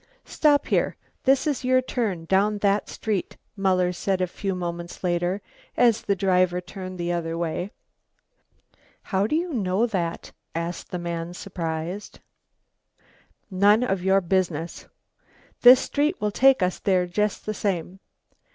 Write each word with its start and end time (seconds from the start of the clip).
"Stop 0.25 0.65
here, 0.65 0.95
this 1.25 1.45
is 1.45 1.63
your 1.63 1.79
turn, 1.79 2.25
down 2.25 2.57
that 2.57 2.89
street," 2.89 3.37
Muller 3.55 3.93
said 3.93 4.19
a 4.19 4.25
few 4.25 4.55
moments 4.55 5.03
later, 5.03 5.43
as 5.77 6.01
the 6.01 6.15
driver 6.15 6.59
turned 6.59 6.97
the 6.97 7.11
other 7.11 7.37
way. 7.37 7.69
"How 9.03 9.27
do 9.27 9.35
you 9.35 9.53
know 9.53 9.85
that?" 9.85 10.31
asked 10.55 10.89
the 10.89 10.97
man, 10.97 11.35
surprised. 11.35 12.19
"None 13.51 13.83
of 13.83 14.03
your 14.03 14.21
business." 14.21 14.87
"This 15.61 15.79
street 15.81 16.19
will 16.19 16.31
take 16.31 16.63
us 16.63 16.79
there 16.79 17.05
just 17.05 17.45
the 17.45 17.53
same." 17.53 17.99